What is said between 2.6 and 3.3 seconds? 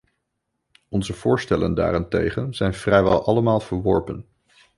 vrijwel